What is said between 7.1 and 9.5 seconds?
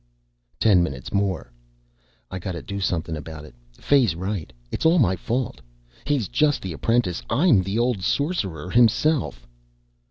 I'm the old sorcerer himself."